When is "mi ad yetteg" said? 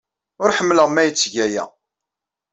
0.91-1.35